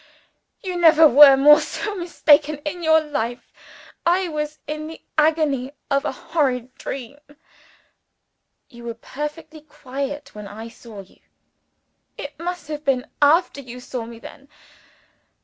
[0.63, 1.61] You never were more
[1.95, 3.53] mistaken in your life.
[4.03, 7.19] I was in the agony of a horrid dream."
[8.67, 11.19] "You were perfectly quiet when I saw you."
[12.17, 14.47] "It must have been after you saw me, then.